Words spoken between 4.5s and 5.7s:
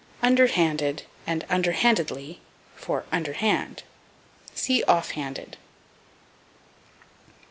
See _Off handed.